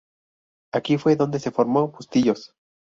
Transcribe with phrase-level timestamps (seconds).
[0.73, 2.55] Aquí fue donde se formó Bustillos.